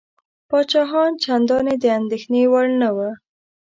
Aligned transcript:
پاچاهان 0.49 1.11
چنداني 1.23 1.75
د 1.83 1.85
اندېښنې 1.99 2.43
وړ 2.51 2.65
نه 2.81 2.89
وه. 2.95 3.09